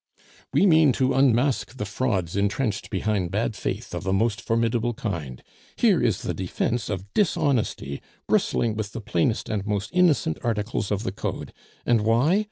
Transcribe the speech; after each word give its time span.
"We 0.51 0.65
mean 0.65 0.93
to 0.93 1.13
unmask 1.13 1.77
the 1.77 1.85
frauds 1.85 2.35
intrenched 2.35 2.89
behind 2.89 3.29
bad 3.29 3.55
faith 3.55 3.93
of 3.93 4.03
the 4.03 4.11
most 4.11 4.41
formidable 4.41 4.95
kind; 4.95 5.43
here 5.75 6.01
is 6.01 6.23
the 6.23 6.33
defence 6.33 6.89
of 6.89 7.13
dishonesty 7.13 8.01
bristling 8.27 8.73
with 8.75 8.93
the 8.93 8.99
plainest 9.01 9.47
and 9.47 9.63
most 9.63 9.91
innocent 9.93 10.39
articles 10.43 10.89
of 10.89 11.03
the 11.03 11.11
Code, 11.11 11.53
and 11.85 12.01
why? 12.01 12.39